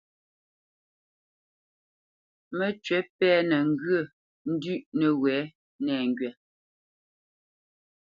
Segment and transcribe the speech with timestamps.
[2.57, 4.01] Məcywǐ pɛ́nə ŋgyə̂
[4.51, 5.39] ndʉ̌ʼ nəwɛ̌
[5.85, 6.31] nɛŋgywa.